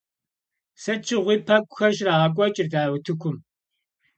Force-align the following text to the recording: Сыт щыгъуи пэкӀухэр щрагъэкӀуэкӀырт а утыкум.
Сыт 0.81 1.01
щыгъуи 1.07 1.37
пэкӀухэр 1.45 1.91
щрагъэкӀуэкӀырт 1.97 2.73
а 2.81 2.83
утыкум. 2.93 3.37